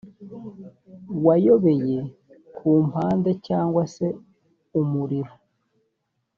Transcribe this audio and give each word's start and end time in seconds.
wayobeye 1.25 1.99
ku 2.55 2.69
mpande 2.87 3.31
cyangwa 3.47 3.83
se 3.95 4.07
umuriro 4.79 5.33